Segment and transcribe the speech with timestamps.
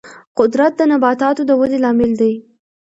[0.39, 2.33] قدرت د نباتاتو د ودې لامل دی.